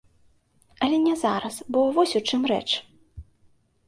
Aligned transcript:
Але 0.85 0.97
не 1.07 1.13
зараз, 1.23 1.55
бо 1.75 1.79
вось 1.97 2.13
у 2.21 2.21
чым 2.31 2.41
рэч. 2.53 2.65